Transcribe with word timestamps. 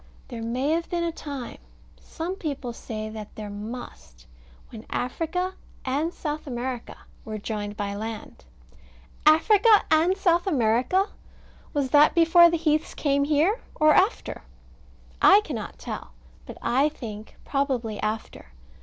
There 0.29 0.41
may 0.41 0.71
have 0.71 0.89
been 0.89 1.03
a 1.03 1.11
time 1.11 1.59
some 1.99 2.33
people 2.35 2.73
say 2.73 3.07
that 3.11 3.35
there 3.35 3.51
must 3.51 4.25
when 4.69 4.83
Africa 4.89 5.53
and 5.85 6.11
South 6.11 6.47
America 6.47 6.97
were 7.23 7.37
joined 7.37 7.77
by 7.77 7.93
land. 7.93 8.43
Africa 9.27 9.83
and 9.91 10.17
South 10.17 10.47
America! 10.47 11.09
Was 11.75 11.91
that 11.91 12.15
before 12.15 12.49
the 12.49 12.57
heaths 12.57 12.95
came 12.95 13.25
here, 13.25 13.59
or 13.75 13.93
after? 13.93 14.41
I 15.21 15.41
cannot 15.41 15.77
tell: 15.77 16.13
but 16.47 16.57
I 16.63 16.89
think, 16.89 17.35
probably 17.45 17.99
after. 18.01 18.47